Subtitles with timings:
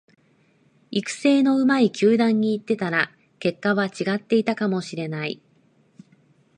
[0.89, 5.39] 育成の上手い球団に行ってたら結果は違っていたかもしれない